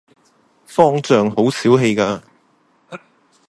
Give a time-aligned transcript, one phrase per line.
[0.65, 2.23] 方丈好小氣架